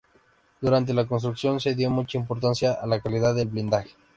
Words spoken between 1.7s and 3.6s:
dio mucha importancia a la calidad del